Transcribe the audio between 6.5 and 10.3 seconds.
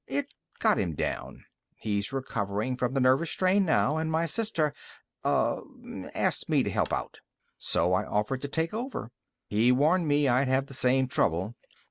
to help out. So I offered to take over. He warned me